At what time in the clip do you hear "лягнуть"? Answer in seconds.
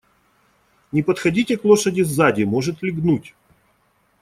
2.81-3.35